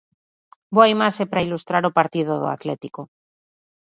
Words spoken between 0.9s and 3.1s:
imaxe pra ilustrar o partido do Atlético.